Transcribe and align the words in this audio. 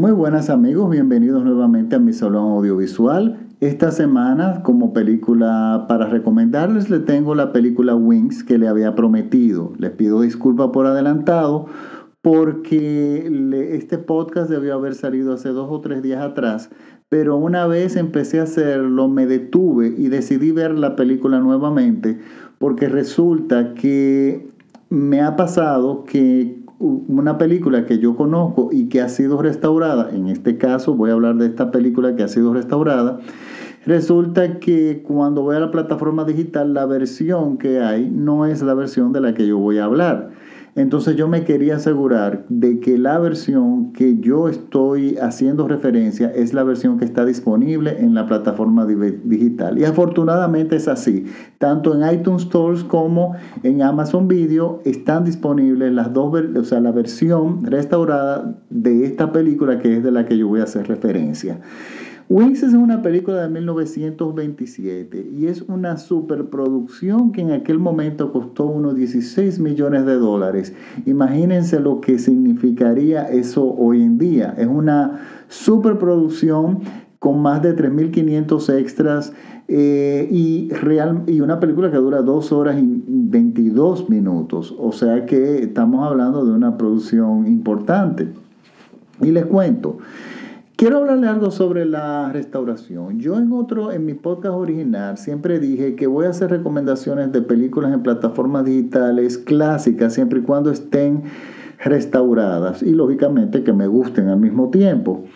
Muy 0.00 0.12
buenas 0.12 0.48
amigos, 0.48 0.88
bienvenidos 0.88 1.44
nuevamente 1.44 1.96
a 1.96 1.98
mi 1.98 2.14
salón 2.14 2.52
audiovisual. 2.52 3.48
Esta 3.60 3.90
semana 3.90 4.62
como 4.62 4.94
película 4.94 5.84
para 5.90 6.06
recomendarles 6.06 6.88
le 6.88 7.00
tengo 7.00 7.34
la 7.34 7.52
película 7.52 7.94
Wings 7.94 8.42
que 8.42 8.56
le 8.56 8.66
había 8.66 8.94
prometido. 8.94 9.74
Les 9.76 9.90
pido 9.90 10.22
disculpas 10.22 10.70
por 10.72 10.86
adelantado 10.86 11.66
porque 12.22 13.30
este 13.74 13.98
podcast 13.98 14.48
debió 14.48 14.72
haber 14.72 14.94
salido 14.94 15.34
hace 15.34 15.50
dos 15.50 15.68
o 15.70 15.82
tres 15.82 16.00
días 16.00 16.22
atrás, 16.22 16.70
pero 17.10 17.36
una 17.36 17.66
vez 17.66 17.94
empecé 17.96 18.40
a 18.40 18.44
hacerlo 18.44 19.06
me 19.06 19.26
detuve 19.26 19.94
y 19.98 20.08
decidí 20.08 20.50
ver 20.50 20.70
la 20.70 20.96
película 20.96 21.40
nuevamente 21.40 22.18
porque 22.58 22.88
resulta 22.88 23.74
que 23.74 24.48
me 24.88 25.20
ha 25.20 25.36
pasado 25.36 26.04
que 26.04 26.59
una 26.80 27.36
película 27.36 27.84
que 27.84 27.98
yo 27.98 28.16
conozco 28.16 28.70
y 28.72 28.88
que 28.88 29.02
ha 29.02 29.08
sido 29.10 29.40
restaurada, 29.42 30.10
en 30.12 30.28
este 30.28 30.56
caso 30.56 30.94
voy 30.94 31.10
a 31.10 31.12
hablar 31.12 31.36
de 31.36 31.46
esta 31.46 31.70
película 31.70 32.16
que 32.16 32.22
ha 32.22 32.28
sido 32.28 32.54
restaurada, 32.54 33.20
resulta 33.84 34.58
que 34.58 35.02
cuando 35.06 35.42
voy 35.42 35.56
a 35.56 35.60
la 35.60 35.70
plataforma 35.70 36.24
digital 36.24 36.72
la 36.72 36.86
versión 36.86 37.58
que 37.58 37.80
hay 37.80 38.10
no 38.10 38.46
es 38.46 38.62
la 38.62 38.72
versión 38.72 39.12
de 39.12 39.20
la 39.20 39.34
que 39.34 39.46
yo 39.46 39.58
voy 39.58 39.76
a 39.76 39.84
hablar. 39.84 40.30
Entonces 40.74 41.16
yo 41.16 41.28
me 41.28 41.44
quería 41.44 41.76
asegurar 41.76 42.44
de 42.48 42.80
que 42.80 42.98
la 42.98 43.18
versión 43.18 43.92
que 43.92 44.18
yo 44.18 44.48
estoy 44.48 45.16
haciendo 45.18 45.66
referencia 45.66 46.30
es 46.34 46.54
la 46.54 46.62
versión 46.62 46.98
que 46.98 47.04
está 47.04 47.24
disponible 47.24 47.96
en 47.98 48.14
la 48.14 48.26
plataforma 48.26 48.86
digital. 48.86 49.78
Y 49.78 49.84
afortunadamente 49.84 50.76
es 50.76 50.88
así. 50.88 51.26
Tanto 51.58 51.94
en 51.94 52.12
iTunes 52.12 52.42
Stores 52.42 52.84
como 52.84 53.34
en 53.62 53.82
Amazon 53.82 54.28
Video 54.28 54.80
están 54.84 55.24
disponibles 55.24 55.92
las 55.92 56.12
dos, 56.12 56.32
o 56.56 56.64
sea, 56.64 56.80
la 56.80 56.92
versión 56.92 57.64
restaurada 57.64 58.56
de 58.70 59.04
esta 59.04 59.32
película 59.32 59.78
que 59.78 59.96
es 59.96 60.02
de 60.02 60.12
la 60.12 60.26
que 60.26 60.38
yo 60.38 60.48
voy 60.48 60.60
a 60.60 60.64
hacer 60.64 60.86
referencia. 60.86 61.60
Wings 62.30 62.62
es 62.62 62.74
una 62.74 63.02
película 63.02 63.42
de 63.42 63.48
1927 63.48 65.30
y 65.36 65.48
es 65.48 65.62
una 65.62 65.96
superproducción 65.96 67.32
que 67.32 67.40
en 67.40 67.50
aquel 67.50 67.80
momento 67.80 68.30
costó 68.30 68.66
unos 68.66 68.94
16 68.94 69.58
millones 69.58 70.06
de 70.06 70.14
dólares. 70.14 70.72
Imagínense 71.06 71.80
lo 71.80 72.00
que 72.00 72.20
significaría 72.20 73.28
eso 73.28 73.64
hoy 73.64 74.02
en 74.02 74.18
día. 74.18 74.54
Es 74.56 74.68
una 74.68 75.22
superproducción 75.48 76.82
con 77.18 77.42
más 77.42 77.62
de 77.62 77.74
3.500 77.74 78.78
extras 78.78 79.32
eh, 79.66 80.28
y, 80.30 80.68
real, 80.70 81.24
y 81.26 81.40
una 81.40 81.58
película 81.58 81.90
que 81.90 81.96
dura 81.96 82.22
2 82.22 82.52
horas 82.52 82.80
y 82.80 83.02
22 83.08 84.08
minutos. 84.08 84.72
O 84.78 84.92
sea 84.92 85.26
que 85.26 85.64
estamos 85.64 86.06
hablando 86.08 86.46
de 86.46 86.52
una 86.52 86.78
producción 86.78 87.48
importante. 87.48 88.28
Y 89.20 89.32
les 89.32 89.46
cuento. 89.46 89.98
Quiero 90.80 90.96
hablarle 90.96 91.26
algo 91.26 91.50
sobre 91.50 91.84
la 91.84 92.32
restauración. 92.32 93.18
Yo 93.20 93.36
en 93.36 93.52
otro, 93.52 93.92
en 93.92 94.06
mi 94.06 94.14
podcast 94.14 94.54
original, 94.54 95.18
siempre 95.18 95.60
dije 95.60 95.94
que 95.94 96.06
voy 96.06 96.24
a 96.24 96.30
hacer 96.30 96.48
recomendaciones 96.48 97.32
de 97.32 97.42
películas 97.42 97.92
en 97.92 98.02
plataformas 98.02 98.64
digitales 98.64 99.36
clásicas, 99.36 100.14
siempre 100.14 100.38
y 100.38 100.42
cuando 100.42 100.70
estén 100.70 101.24
restauradas 101.84 102.82
y 102.82 102.94
lógicamente 102.94 103.62
que 103.62 103.74
me 103.74 103.88
gusten 103.88 104.28
al 104.28 104.40
mismo 104.40 104.70
tiempo. 104.70 105.26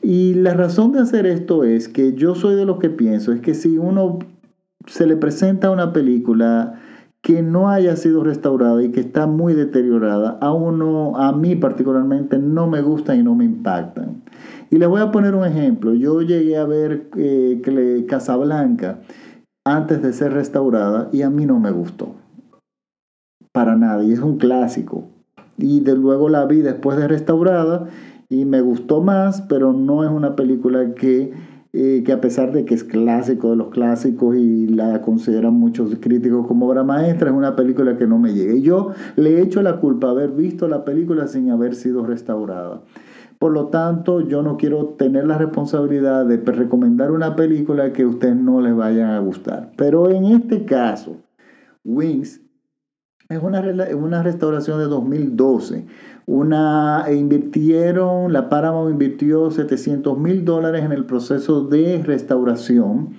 Y 0.00 0.32
la 0.32 0.54
razón 0.54 0.92
de 0.92 1.00
hacer 1.00 1.26
esto 1.26 1.64
es 1.64 1.88
que 1.88 2.14
yo 2.14 2.34
soy 2.34 2.54
de 2.54 2.64
los 2.64 2.78
que 2.78 2.88
pienso, 2.88 3.32
es 3.32 3.42
que 3.42 3.52
si 3.52 3.76
uno 3.76 4.20
se 4.86 5.06
le 5.06 5.18
presenta 5.18 5.70
una 5.70 5.92
película 5.92 6.80
que 7.20 7.42
no 7.42 7.68
haya 7.68 7.96
sido 7.96 8.22
restaurada 8.22 8.82
y 8.82 8.92
que 8.92 9.00
está 9.00 9.26
muy 9.26 9.52
deteriorada, 9.52 10.38
a 10.40 10.52
uno, 10.52 11.16
a 11.16 11.32
mí 11.32 11.56
particularmente, 11.56 12.38
no 12.38 12.66
me 12.66 12.80
gustan 12.80 13.18
y 13.18 13.22
no 13.24 13.34
me 13.34 13.44
impactan. 13.44 14.22
Y 14.70 14.78
les 14.78 14.88
voy 14.88 15.00
a 15.00 15.12
poner 15.12 15.34
un 15.34 15.44
ejemplo. 15.44 15.94
Yo 15.94 16.22
llegué 16.22 16.56
a 16.56 16.64
ver 16.64 17.08
eh, 17.16 18.06
Casablanca 18.08 19.00
antes 19.64 20.02
de 20.02 20.12
ser 20.12 20.32
restaurada 20.32 21.08
y 21.12 21.22
a 21.22 21.30
mí 21.30 21.46
no 21.46 21.60
me 21.60 21.70
gustó. 21.70 22.14
Para 23.52 23.76
nada. 23.76 24.04
Y 24.04 24.12
es 24.12 24.20
un 24.20 24.38
clásico. 24.38 25.04
Y 25.58 25.80
de 25.80 25.96
luego 25.96 26.28
la 26.28 26.44
vi 26.46 26.58
después 26.58 26.98
de 26.98 27.08
restaurada 27.08 27.86
y 28.28 28.44
me 28.44 28.60
gustó 28.60 29.02
más, 29.02 29.42
pero 29.42 29.72
no 29.72 30.04
es 30.04 30.10
una 30.10 30.36
película 30.36 30.94
que, 30.94 31.32
eh, 31.72 32.02
que 32.04 32.12
a 32.12 32.20
pesar 32.20 32.52
de 32.52 32.64
que 32.64 32.74
es 32.74 32.84
clásico 32.84 33.50
de 33.50 33.56
los 33.56 33.68
clásicos 33.68 34.36
y 34.36 34.66
la 34.66 35.00
consideran 35.00 35.54
muchos 35.54 35.96
críticos 36.00 36.46
como 36.46 36.66
obra 36.66 36.82
maestra, 36.82 37.30
es 37.30 37.36
una 37.36 37.56
película 37.56 37.96
que 37.96 38.06
no 38.06 38.18
me 38.18 38.34
llega. 38.34 38.54
Y 38.54 38.62
yo 38.62 38.90
le 39.14 39.40
echo 39.40 39.62
la 39.62 39.78
culpa 39.78 40.10
haber 40.10 40.32
visto 40.32 40.68
la 40.68 40.84
película 40.84 41.28
sin 41.28 41.50
haber 41.50 41.74
sido 41.74 42.04
restaurada. 42.04 42.82
Por 43.38 43.52
lo 43.52 43.66
tanto, 43.66 44.20
yo 44.20 44.42
no 44.42 44.56
quiero 44.56 44.94
tener 44.98 45.26
la 45.26 45.38
responsabilidad 45.38 46.24
de 46.26 46.38
recomendar 46.38 47.10
una 47.10 47.36
película 47.36 47.92
que 47.92 48.02
a 48.02 48.08
ustedes 48.08 48.36
no 48.36 48.60
les 48.60 48.74
vayan 48.74 49.10
a 49.10 49.20
gustar. 49.20 49.72
Pero 49.76 50.10
en 50.10 50.24
este 50.24 50.64
caso, 50.64 51.16
Wings 51.84 52.40
es 53.28 53.42
una, 53.42 53.60
una 53.94 54.22
restauración 54.22 54.78
de 54.78 54.84
2012. 54.84 55.86
Una, 56.26 57.04
e 57.08 57.16
invirtieron, 57.16 58.32
la 58.32 58.48
Paramount 58.48 58.90
invirtió 58.90 59.50
700 59.50 60.18
mil 60.18 60.44
dólares 60.44 60.84
en 60.84 60.92
el 60.92 61.04
proceso 61.04 61.64
de 61.64 62.02
restauración. 62.04 63.10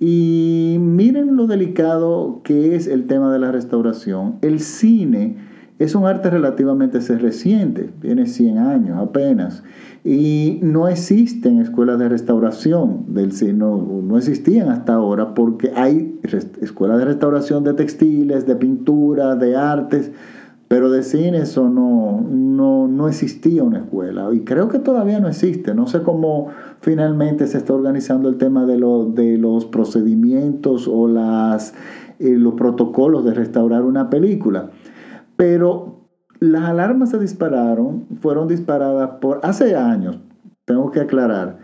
Y 0.00 0.76
miren 0.80 1.36
lo 1.36 1.46
delicado 1.46 2.40
que 2.42 2.74
es 2.74 2.86
el 2.86 3.06
tema 3.06 3.32
de 3.32 3.38
la 3.38 3.52
restauración. 3.52 4.38
El 4.42 4.60
cine 4.60 5.36
es 5.78 5.94
un 5.94 6.06
arte 6.06 6.30
relativamente 6.30 7.00
reciente, 7.00 7.90
tiene 8.00 8.26
100 8.26 8.58
años 8.58 8.98
apenas, 8.98 9.64
y 10.04 10.60
no 10.62 10.86
existen 10.86 11.60
escuelas 11.60 11.98
de 11.98 12.08
restauración 12.08 13.14
del 13.14 13.32
cine, 13.32 13.54
no, 13.54 14.16
existían 14.16 14.68
hasta 14.68 14.94
ahora 14.94 15.34
porque 15.34 15.72
hay 15.74 16.20
escuelas 16.60 16.98
de 16.98 17.06
restauración 17.06 17.64
de 17.64 17.74
textiles, 17.74 18.46
de 18.46 18.54
pintura, 18.54 19.34
de 19.34 19.56
artes, 19.56 20.12
pero 20.68 20.90
de 20.90 21.02
cine 21.02 21.38
eso 21.38 21.68
no, 21.68 22.24
no, 22.28 22.86
no, 22.86 23.08
existía 23.08 23.62
una 23.62 23.78
escuela 23.78 24.28
y 24.32 24.40
creo 24.40 24.68
que 24.68 24.78
todavía 24.78 25.20
no 25.20 25.28
existe. 25.28 25.74
No 25.74 25.86
sé 25.86 26.02
cómo 26.02 26.48
finalmente 26.80 27.46
se 27.46 27.58
está 27.58 27.74
organizando 27.74 28.28
el 28.28 28.36
tema 28.38 28.64
de, 28.64 28.76
de 29.14 29.38
los 29.38 29.66
procedimientos 29.66 30.88
o 30.88 31.06
las, 31.06 31.74
eh, 32.18 32.30
los 32.30 32.54
protocolos 32.54 33.24
de 33.24 33.34
restaurar 33.34 33.82
una 33.82 34.08
película. 34.10 34.70
Pero 35.44 36.08
las 36.40 36.64
alarmas 36.64 37.10
se 37.10 37.18
dispararon, 37.18 38.06
fueron 38.22 38.48
disparadas 38.48 39.18
por 39.20 39.40
hace 39.42 39.76
años, 39.76 40.18
tengo 40.64 40.90
que 40.90 41.00
aclarar. 41.00 41.58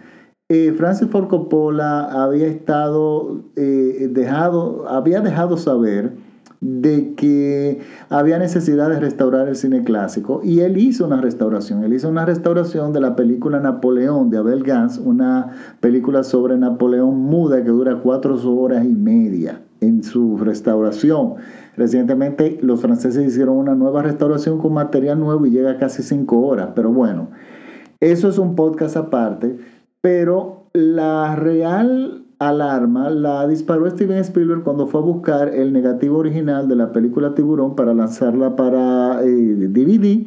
Eh, 0.51 0.75
Francis 0.77 1.09
Ford 1.09 1.29
Coppola 1.29 2.05
había 2.23 2.47
estado 2.47 3.41
eh, 3.57 4.11
dejado, 4.13 4.87
había 4.87 5.23
dejado 5.23 5.57
saber 5.57 6.13
de 6.61 7.15
que 7.15 7.81
había 8.11 8.39
necesidad 8.39 8.91
de 8.91 9.01
restaurar 9.01 9.49
el 9.49 9.57
cine 9.57 9.83
clásico 9.83 10.43
y 10.45 10.61
él 10.61 10.77
hizo 10.77 11.07
una 11.07 11.23
restauración. 11.23 11.83
Él 11.83 11.95
hizo 11.95 12.11
una 12.11 12.27
restauración 12.27 12.93
de 12.93 13.01
la 13.01 13.17
película 13.17 13.61
Napoleón 13.61 14.29
de 14.29 14.37
Abel 14.37 14.63
Gans, 14.63 14.99
una 14.99 15.53
película 15.81 16.23
sobre 16.23 16.59
Napoleón 16.59 17.17
muda 17.19 17.65
que 17.65 17.71
dura 17.71 17.97
cuatro 18.03 18.35
horas 18.55 18.85
y 18.85 18.95
media 18.95 19.63
en 19.81 20.03
su 20.03 20.37
restauración. 20.37 21.37
Recientemente 21.81 22.59
los 22.61 22.83
franceses 22.83 23.27
hicieron 23.27 23.57
una 23.57 23.75
nueva 23.75 24.03
restauración 24.03 24.59
con 24.59 24.75
material 24.75 25.19
nuevo 25.19 25.47
y 25.47 25.51
llega 25.51 25.79
casi 25.79 26.03
cinco 26.03 26.47
horas, 26.47 26.73
pero 26.75 26.93
bueno, 26.93 27.31
eso 28.01 28.29
es 28.29 28.37
un 28.37 28.55
podcast 28.55 28.99
aparte, 28.99 29.57
pero 30.03 30.67
la 30.75 31.37
real 31.37 32.27
alarma 32.39 33.09
la 33.09 33.49
disparó 33.49 33.89
Steven 33.89 34.19
Spielberg 34.19 34.63
cuando 34.63 34.89
fue 34.89 35.01
a 35.01 35.05
buscar 35.05 35.55
el 35.55 35.73
negativo 35.73 36.19
original 36.19 36.69
de 36.69 36.77
la 36.77 36.93
película 36.93 37.35
Tiburón 37.35 37.75
para 37.77 37.95
lanzarla 37.95 38.57
para 38.57 39.23
DVD 39.23 40.05
eh, 40.05 40.27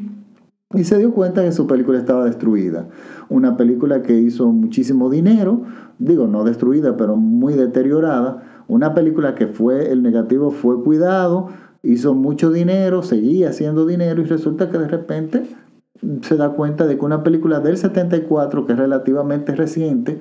y 0.73 0.83
se 0.85 0.97
dio 0.97 1.13
cuenta 1.13 1.43
que 1.43 1.51
su 1.51 1.67
película 1.67 1.99
estaba 1.99 2.25
destruida. 2.25 2.87
Una 3.29 3.57
película 3.57 4.01
que 4.01 4.17
hizo 4.17 4.51
muchísimo 4.51 5.11
dinero, 5.11 5.61
digo, 5.99 6.25
no 6.25 6.43
destruida, 6.45 6.97
pero 6.97 7.15
muy 7.15 7.53
deteriorada 7.53 8.52
una 8.67 8.93
película 8.93 9.35
que 9.35 9.47
fue, 9.47 9.91
el 9.91 10.03
negativo 10.03 10.51
fue 10.51 10.83
cuidado, 10.83 11.49
hizo 11.81 12.13
mucho 12.13 12.51
dinero, 12.51 13.03
seguía 13.03 13.49
haciendo 13.49 13.85
dinero 13.85 14.21
y 14.21 14.25
resulta 14.25 14.69
que 14.69 14.77
de 14.77 14.87
repente 14.87 15.43
se 16.21 16.35
da 16.37 16.49
cuenta 16.49 16.85
de 16.85 16.97
que 16.97 17.05
una 17.05 17.23
película 17.23 17.59
del 17.59 17.77
74, 17.77 18.65
que 18.65 18.73
es 18.73 18.79
relativamente 18.79 19.55
reciente, 19.55 20.19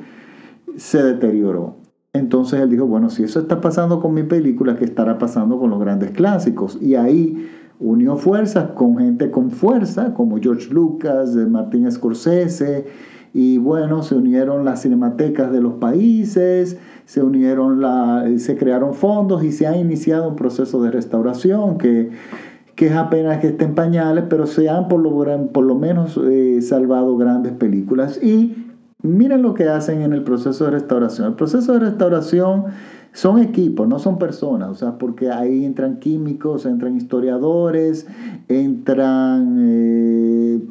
se 0.77 1.03
deterioró. 1.03 1.77
Entonces 2.13 2.61
él 2.61 2.69
dijo, 2.69 2.87
bueno, 2.87 3.09
si 3.09 3.23
eso 3.25 3.41
está 3.41 3.61
pasando 3.61 4.01
con 4.01 4.13
mi 4.13 4.23
película, 4.23 4.77
¿qué 4.77 4.85
estará 4.85 5.19
pasando 5.19 5.59
con 5.59 5.71
los 5.71 5.81
grandes 5.81 6.11
clásicos? 6.11 6.79
Y 6.81 6.95
ahí 6.95 7.49
unió 7.81 8.17
fuerzas 8.17 8.73
con 8.73 8.99
gente 8.99 9.31
con 9.31 9.51
fuerza, 9.51 10.15
como 10.15 10.39
George 10.39 10.73
Lucas, 10.73 11.35
Martin 11.35 11.91
Scorsese, 11.91 12.87
y 13.35 13.57
bueno, 13.57 14.03
se 14.03 14.15
unieron 14.15 14.65
las 14.65 14.83
cinematecas 14.83 15.51
de 15.53 15.63
los 15.63 15.75
países, 15.75 16.77
se 17.13 17.23
unieron, 17.23 17.83
la, 17.83 18.25
se 18.39 18.57
crearon 18.57 18.95
fondos 18.95 19.45
y 19.45 19.53
se 19.53 19.67
ha 19.67 19.77
iniciado 19.77 20.27
un 20.27 20.35
proceso 20.35 20.83
de 20.83 20.91
restauración 20.91 21.77
que, 21.77 22.09
que 22.75 22.87
es 22.87 22.95
apenas 22.95 23.37
que 23.37 23.49
esté 23.49 23.67
en 23.67 23.75
pañales, 23.75 24.25
pero 24.31 24.47
se 24.47 24.71
han 24.71 24.89
por 24.89 24.99
lo, 24.99 25.13
por 25.53 25.63
lo 25.63 25.75
menos 25.75 26.19
eh, 26.25 26.63
salvado 26.63 27.19
grandes 27.19 27.53
películas. 27.53 28.19
Y 28.23 28.57
miren 29.03 29.43
lo 29.43 29.53
que 29.53 29.69
hacen 29.69 30.01
en 30.01 30.15
el 30.15 30.25
proceso 30.25 30.65
de 30.65 30.71
restauración. 30.71 31.27
El 31.29 31.35
proceso 31.35 31.75
de 31.75 31.81
restauración 31.81 32.65
son 33.13 33.41
equipos, 33.41 33.87
no 33.87 33.99
son 33.99 34.19
personas, 34.19 34.71
o 34.71 34.75
sea, 34.75 34.97
porque 34.97 35.31
ahí 35.31 35.67
entran 35.67 35.99
químicos, 35.99 36.65
entran 36.65 36.97
historiadores, 36.97 38.07
entran, 38.49 39.59
eh, 39.61 40.63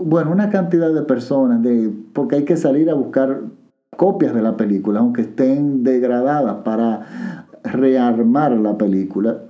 bueno, 0.00 0.32
una 0.32 0.48
cantidad 0.48 0.90
de 0.90 1.02
personas, 1.02 1.62
de, 1.62 1.92
porque 2.14 2.36
hay 2.36 2.44
que 2.46 2.56
salir 2.56 2.88
a 2.88 2.94
buscar 2.94 3.42
copias 4.02 4.34
de 4.34 4.42
la 4.42 4.56
película, 4.56 4.98
aunque 4.98 5.20
estén 5.20 5.84
degradadas 5.84 6.56
para 6.64 7.46
rearmar 7.62 8.50
la 8.50 8.76
película. 8.76 9.42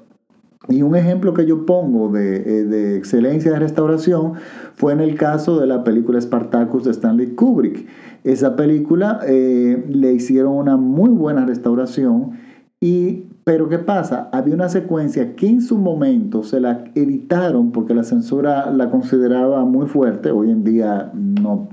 Y 0.69 0.83
un 0.83 0.95
ejemplo 0.95 1.33
que 1.33 1.47
yo 1.47 1.65
pongo 1.65 2.15
eh, 2.19 2.21
de, 2.21 2.99
excelencia 2.99 3.53
de 3.53 3.59
restauración 3.59 4.35
fue 4.75 4.93
en 4.93 5.01
el 5.01 5.15
caso 5.15 5.59
de 5.59 5.67
la 5.67 5.85
película 5.85 6.21
Spartacus 6.21 6.85
de 6.85 6.91
Stanley 6.91 7.29
Kubrick. 7.29 7.87
Esa 8.25 8.55
película 8.55 9.21
eh, 9.27 9.87
le 9.89 10.13
hicieron 10.13 10.53
una 10.53 10.77
muy 10.77 11.09
buena 11.09 11.47
restauración, 11.47 12.33
y, 12.79 13.29
pero 13.45 13.71
¿qué 13.71 13.79
pasa? 13.79 14.29
Había 14.33 14.55
una 14.55 14.69
secuencia 14.69 15.35
que 15.35 15.49
en 15.49 15.63
su 15.63 15.79
momento 15.79 16.43
se 16.43 16.61
la 16.61 16.85
editaron 16.95 17.73
porque 17.73 17.95
la 17.95 18.05
censura 18.05 18.71
la 18.71 18.91
consideraba 18.91 19.65
muy 19.65 19.87
fuerte, 19.87 20.31
hoy 20.31 20.51
en 20.51 20.63
día 20.63 21.11
no, 21.15 21.69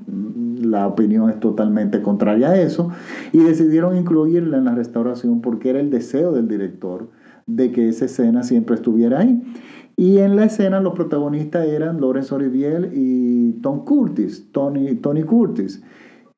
la 0.59 0.87
opinión 0.87 1.29
es 1.29 1.39
totalmente 1.39 2.01
contraria 2.01 2.49
a 2.49 2.61
eso, 2.61 2.89
y 3.31 3.39
decidieron 3.39 3.97
incluirla 3.97 4.57
en 4.57 4.65
la 4.65 4.75
restauración 4.75 5.41
porque 5.41 5.69
era 5.69 5.79
el 5.79 5.89
deseo 5.89 6.31
del 6.31 6.47
director 6.47 7.09
de 7.45 7.71
que 7.71 7.89
esa 7.89 8.05
escena 8.05 8.43
siempre 8.43 8.75
estuviera 8.75 9.19
ahí. 9.19 9.41
Y 9.97 10.19
en 10.19 10.37
la 10.37 10.45
escena 10.45 10.79
los 10.79 10.93
protagonistas 10.93 11.67
eran 11.67 11.99
Laurence 11.99 12.33
Olivier 12.33 12.91
y 12.93 13.53
Tom 13.61 13.83
Curtis, 13.83 14.47
Tony, 14.51 14.95
Tony 14.95 15.23
Curtis. 15.23 15.83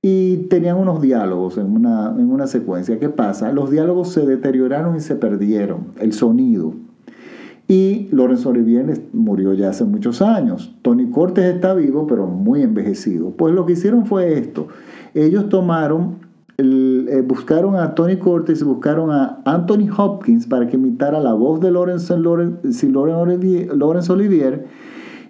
Y 0.02 0.48
tenían 0.50 0.78
unos 0.78 1.00
diálogos 1.00 1.60
en 1.60 1.68
una, 1.72 2.16
en 2.18 2.32
una 2.32 2.48
secuencia. 2.48 2.98
¿Qué 2.98 3.10
pasa? 3.10 3.52
Los 3.52 3.70
diálogos 3.70 4.12
se 4.14 4.26
deterioraron 4.26 4.96
y 4.96 5.00
se 5.00 5.16
perdieron, 5.16 5.90
el 6.00 6.14
sonido. 6.14 6.74
Y 7.68 8.10
Laurence 8.12 8.48
Olivier 8.48 9.02
murió 9.14 9.54
ya 9.54 9.70
hace 9.70 9.86
muchos 9.86 10.22
años. 10.22 10.76
Tony 10.82 11.10
Curtis 11.10 11.46
está 11.46 11.74
vivo, 11.74 12.06
pero 12.06 12.28
muy 12.28 12.64
envejecido. 12.64 13.32
Pues 13.32 13.54
lo 13.54 13.66
que 13.66 13.74
hicieron 13.74 14.06
fue 14.06 14.38
esto. 14.38 14.68
Ellos 15.14 15.50
tomaron 15.50 16.32
eh, 16.64 17.24
buscaron 17.26 17.76
a 17.76 17.96
Tony 17.96 18.18
Curtis, 18.18 18.64
buscaron 18.64 19.12
a 19.12 19.42
Anthony 19.46 19.90
Hopkins 19.96 20.46
para 20.46 20.68
que 20.68 20.76
imitara 20.76 21.20
la 21.20 21.34
voz 21.34 21.60
de 21.60 21.72
Lawrence, 21.72 22.14
Olivier, 22.14 22.60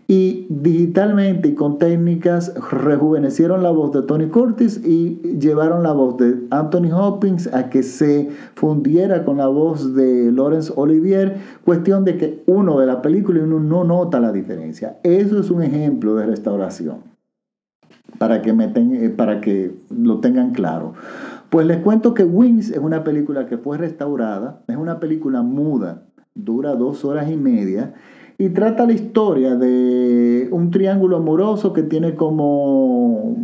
y 0.07 0.45
digitalmente 0.50 1.50
y 1.50 1.56
con 1.56 1.77
técnicas 1.77 2.53
rejuvenecieron 2.71 3.63
la 3.63 3.71
voz 3.71 3.92
de 3.94 4.01
Tony 4.01 4.27
Curtis 4.27 4.81
y 4.86 5.38
llevaron 5.39 5.83
la 5.83 5.94
voz 5.94 6.18
de 6.18 6.36
Anthony 6.50 6.92
Hopkins 6.94 7.48
a 7.53 7.69
que 7.69 7.83
se 7.83 8.30
fundiera 8.56 9.24
con 9.24 9.38
la 9.38 9.48
voz 9.48 9.95
de 9.95 10.31
Laurence 10.31 10.74
Olivier, 10.75 11.38
cuestión 11.63 12.03
de 12.03 12.18
que 12.18 12.44
uno 12.45 12.77
ve 12.77 12.86
la 12.86 13.01
película 13.01 13.39
y 13.39 13.44
uno 13.44 13.59
no 13.59 13.83
nota 13.83 14.19
la 14.19 14.31
diferencia. 14.31 15.00
Eso 15.03 15.39
es 15.39 15.50
un 15.50 15.63
ejemplo 15.63 16.15
de 16.15 16.25
restauración 16.25 16.98
para 18.18 18.42
que, 18.42 18.50
eh, 18.51 19.09
para 19.09 19.42
que 19.42 19.75
lo 19.89 20.19
tengan 20.19 20.51
claro. 20.51 20.94
Pues 21.50 21.65
les 21.65 21.77
cuento 21.77 22.13
que 22.13 22.24
Wings 22.24 22.69
es 22.69 22.77
una 22.77 23.03
película 23.03 23.45
que 23.45 23.57
fue 23.57 23.77
restaurada, 23.77 24.62
es 24.68 24.77
una 24.77 25.00
película 25.00 25.42
muda, 25.42 26.03
dura 26.36 26.75
dos 26.75 27.03
horas 27.03 27.30
y 27.30 27.36
media 27.36 27.94
y 28.42 28.50
trata 28.50 28.88
la 28.88 28.94
historia 28.94 29.56
de 29.56 30.48
un 30.52 30.72
triángulo 30.72 31.18
amoroso 31.18 31.74
que 31.74 31.84
tiene 31.84 32.16
como, 32.16 33.36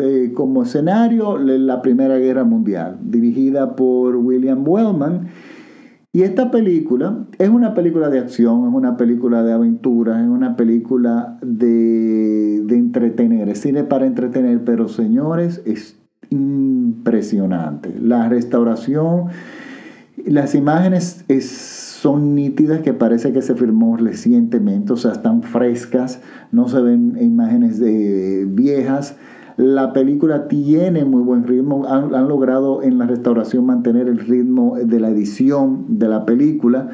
eh, 0.00 0.32
como 0.34 0.62
escenario 0.62 1.36
la 1.36 1.82
Primera 1.82 2.16
Guerra 2.16 2.44
Mundial, 2.44 2.98
dirigida 3.02 3.76
por 3.76 4.16
William 4.16 4.66
Wellman 4.66 5.28
y 6.10 6.22
esta 6.22 6.50
película 6.50 7.26
es 7.38 7.50
una 7.50 7.74
película 7.74 8.08
de 8.08 8.18
acción, 8.20 8.66
es 8.66 8.74
una 8.74 8.96
película 8.96 9.42
de 9.42 9.52
aventura, 9.52 10.20
es 10.22 10.26
una 10.26 10.56
película 10.56 11.38
de, 11.42 12.64
entretener, 12.70 13.50
es 13.50 13.60
cine 13.60 13.84
para 13.84 14.06
entretener, 14.06 14.64
pero 14.64 14.88
señores, 14.88 15.62
es 15.66 15.98
impresionante. 16.30 17.94
La 18.00 18.28
restauración, 18.30 19.26
las 20.30 20.54
imágenes 20.54 21.24
son 21.42 22.34
nítidas 22.34 22.80
que 22.80 22.92
parece 22.92 23.32
que 23.32 23.42
se 23.42 23.54
filmó 23.54 23.96
recientemente, 23.96 24.92
o 24.92 24.96
sea, 24.96 25.12
están 25.12 25.42
frescas, 25.42 26.20
no 26.52 26.68
se 26.68 26.80
ven 26.80 27.16
imágenes 27.20 27.80
de 27.80 28.46
viejas. 28.48 29.16
La 29.56 29.92
película 29.92 30.46
tiene 30.46 31.04
muy 31.04 31.22
buen 31.22 31.44
ritmo, 31.44 31.84
han, 31.88 32.28
logrado 32.28 32.82
en 32.82 32.98
la 32.98 33.06
restauración 33.06 33.66
mantener 33.66 34.06
el 34.06 34.18
ritmo 34.18 34.76
de 34.76 35.00
la 35.00 35.08
edición 35.08 35.98
de 35.98 36.08
la 36.08 36.24
película. 36.24 36.90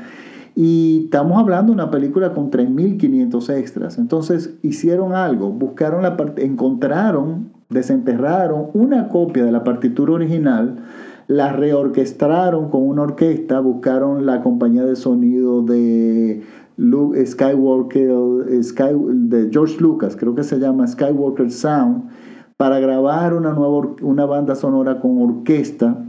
Y 0.57 1.03
estamos 1.05 1.39
hablando 1.39 1.73
de 1.73 1.83
una 1.83 1.91
película 1.91 2.33
con 2.33 2.51
3.500 2.51 3.59
extras. 3.59 3.99
Entonces 3.99 4.55
hicieron 4.63 5.13
algo, 5.13 5.51
buscaron 5.51 6.03
la 6.03 6.17
encontraron, 6.39 7.51
desenterraron 7.69 8.69
una 8.73 9.09
copia 9.09 9.45
de 9.45 9.53
la 9.53 9.65
partitura 9.65 10.13
original, 10.13 10.77
la 11.26 11.53
reorquestaron 11.53 12.71
con 12.71 12.82
una 12.82 13.03
orquesta, 13.03 13.61
buscaron 13.61 14.26
la 14.26 14.43
compañía 14.43 14.85
de 14.85 14.97
sonido 14.97 15.62
de 15.62 16.43
Luke 16.76 17.25
Skywalker, 17.25 18.11
de 18.11 19.49
George 19.50 19.81
Lucas, 19.81 20.17
creo 20.17 20.35
que 20.35 20.43
se 20.43 20.59
llama 20.59 20.87
Skywalker 20.87 21.50
Sound 21.50 22.09
para 22.56 22.79
grabar 22.79 23.35
una 23.35 23.53
nueva 23.53 23.94
una 24.03 24.26
banda 24.26 24.55
sonora 24.55 25.00
con 25.00 25.21
orquesta, 25.21 26.05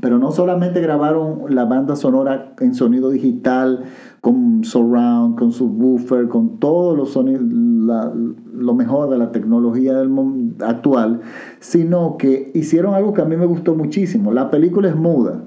pero 0.00 0.18
no 0.18 0.32
solamente 0.32 0.80
grabaron 0.80 1.54
la 1.54 1.64
banda 1.64 1.94
sonora 1.96 2.54
en 2.60 2.74
sonido 2.74 3.10
digital, 3.10 3.84
con 4.20 4.64
surround, 4.64 5.38
con 5.38 5.52
subwoofer, 5.52 6.28
con 6.28 6.58
todos 6.58 6.96
los 6.96 7.10
sonidos, 7.10 7.42
lo 7.42 8.74
mejor 8.74 9.10
de 9.10 9.18
la 9.18 9.32
tecnología 9.32 9.94
del 9.94 10.08
actual, 10.62 11.20
sino 11.58 12.16
que 12.16 12.50
hicieron 12.54 12.94
algo 12.94 13.12
que 13.12 13.22
a 13.22 13.24
mí 13.24 13.36
me 13.36 13.46
gustó 13.46 13.74
muchísimo. 13.74 14.32
La 14.32 14.50
película 14.50 14.88
es 14.88 14.96
muda, 14.96 15.42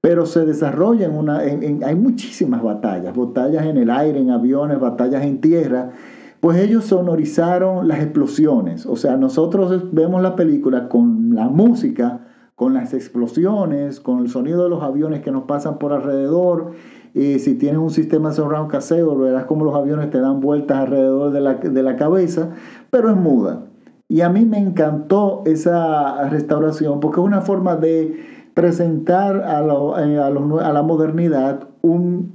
pero 0.00 0.26
se 0.26 0.44
desarrolla 0.44 1.06
en 1.06 1.16
una, 1.16 1.38
hay 1.38 1.94
muchísimas 1.94 2.62
batallas, 2.62 3.16
batallas 3.16 3.64
en 3.64 3.78
el 3.78 3.90
aire, 3.90 4.20
en 4.20 4.30
aviones, 4.30 4.78
batallas 4.78 5.24
en 5.24 5.40
tierra, 5.40 5.92
pues 6.40 6.58
ellos 6.58 6.84
sonorizaron 6.84 7.88
las 7.88 8.00
explosiones. 8.00 8.84
O 8.84 8.96
sea, 8.96 9.16
nosotros 9.16 9.92
vemos 9.92 10.20
la 10.20 10.36
película 10.36 10.90
con 10.90 11.34
la 11.34 11.48
música, 11.48 12.20
con 12.54 12.74
las 12.74 12.92
explosiones, 12.92 13.98
con 13.98 14.18
el 14.18 14.28
sonido 14.28 14.64
de 14.64 14.68
los 14.68 14.82
aviones 14.82 15.22
que 15.22 15.32
nos 15.32 15.44
pasan 15.44 15.78
por 15.78 15.94
alrededor. 15.94 16.72
Y 17.14 17.38
si 17.38 17.54
tienes 17.54 17.78
un 17.78 17.88
sistema 17.88 18.30
surround 18.30 18.70
casero, 18.70 19.16
verás 19.16 19.46
como 19.46 19.64
los 19.64 19.74
aviones 19.74 20.10
te 20.10 20.20
dan 20.20 20.40
vueltas 20.40 20.80
alrededor 20.80 21.32
de 21.32 21.40
la, 21.40 21.54
de 21.54 21.82
la 21.82 21.96
cabeza, 21.96 22.50
pero 22.90 23.08
es 23.08 23.16
muda. 23.16 23.64
Y 24.08 24.20
a 24.20 24.28
mí 24.28 24.44
me 24.44 24.58
encantó 24.58 25.42
esa 25.46 26.28
restauración 26.28 27.00
porque 27.00 27.20
es 27.20 27.26
una 27.26 27.40
forma 27.40 27.76
de 27.76 28.50
presentar 28.54 29.42
a, 29.42 29.60
eh, 30.04 30.18
a, 30.18 30.30
la 30.30 30.82
modernidad 30.82 31.68
un 31.82 32.32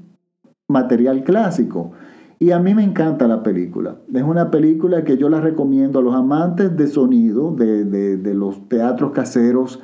material 0.67 1.23
clásico. 1.23 1.91
Y 2.39 2.51
a 2.51 2.59
mí 2.59 2.73
me 2.73 2.83
encanta 2.83 3.27
la 3.27 3.43
película. 3.43 3.97
Es 4.13 4.23
una 4.23 4.49
película 4.49 5.03
que 5.03 5.17
yo 5.17 5.29
la 5.29 5.41
recomiendo 5.41 5.99
a 5.99 6.01
los 6.01 6.15
amantes 6.15 6.75
de 6.75 6.87
sonido, 6.87 7.53
de, 7.53 8.33
los 8.33 8.67
teatros 8.69 9.11
caseros. 9.11 9.81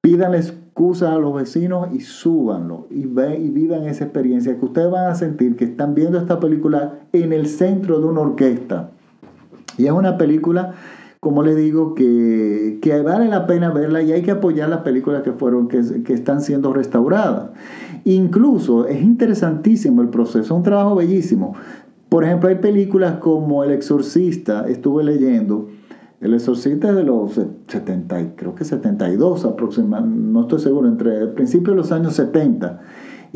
Pidan 0.00 0.34
excusa 0.34 1.12
a 1.12 1.18
los 1.18 1.34
vecinos 1.34 1.88
y 1.92 2.00
súbanlo 2.00 2.86
y, 2.90 3.06
ve, 3.06 3.38
y 3.38 3.50
vivan 3.50 3.84
esa 3.84 4.04
experiencia 4.04 4.58
que 4.58 4.64
ustedes 4.64 4.90
van 4.90 5.10
a 5.10 5.14
sentir 5.14 5.56
que 5.56 5.64
están 5.64 5.94
viendo 5.94 6.18
esta 6.18 6.40
película 6.40 7.00
en 7.12 7.32
el 7.32 7.46
centro 7.46 8.00
de 8.00 8.06
una 8.06 8.20
orquesta. 8.20 8.90
Y 9.76 9.86
es 9.86 9.92
una 9.92 10.16
película 10.16 10.74
como 11.26 11.42
les 11.42 11.56
digo, 11.56 11.96
que, 11.96 12.78
vale 13.04 13.26
la 13.26 13.48
pena 13.48 13.72
verla 13.72 14.00
y 14.00 14.12
hay 14.12 14.22
que 14.22 14.30
apoyar 14.30 14.68
las 14.68 14.82
películas 14.82 15.24
que, 15.24 15.32
fueron, 15.32 15.66
que, 15.66 16.12
están 16.12 16.40
siendo 16.40 16.72
restauradas. 16.72 17.50
Incluso 18.04 18.86
es 18.86 19.02
interesantísimo 19.02 20.02
el 20.02 20.08
proceso, 20.08 20.38
es 20.38 20.50
un 20.52 20.62
trabajo 20.62 20.94
bellísimo. 20.94 21.56
Por 22.08 22.22
ejemplo, 22.22 22.48
hay 22.48 22.54
películas 22.54 23.16
como 23.16 23.64
El 23.64 23.72
Exorcista, 23.72 24.68
estuve 24.68 25.02
leyendo. 25.02 25.66
El 26.20 26.32
Exorcista 26.32 26.90
es 26.90 26.94
de 26.94 27.02
los 27.02 27.32
70, 27.66 28.36
creo 28.36 28.54
que 28.54 28.64
72 28.64 29.46
aproximadamente, 29.46 30.30
no 30.30 30.42
estoy 30.42 30.60
seguro, 30.60 30.86
entre 30.86 31.22
el 31.22 31.30
principio 31.30 31.72
de 31.72 31.78
los 31.78 31.90
años 31.90 32.14
70. 32.14 32.82